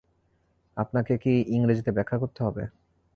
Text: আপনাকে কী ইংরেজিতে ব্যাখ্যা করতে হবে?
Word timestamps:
আপনাকে 0.77 1.13
কী 1.17 1.33
ইংরেজিতে 1.47 1.91
ব্যাখ্যা 1.91 2.17
করতে 2.17 2.39
হবে? 2.43 2.63